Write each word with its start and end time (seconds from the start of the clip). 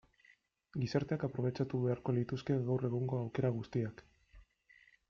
Gizarteak 0.83 1.25
aprobetxatu 1.27 1.83
beharko 1.83 2.17
lituzke 2.19 2.59
gaur 2.71 2.89
egungo 2.93 3.21
aukera 3.23 3.57
guztiak. 3.61 4.05